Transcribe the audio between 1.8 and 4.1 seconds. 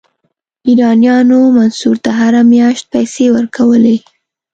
ته هره میاشت پیسې ورکولې.